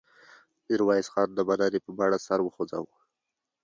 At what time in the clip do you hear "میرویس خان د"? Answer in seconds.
0.67-1.39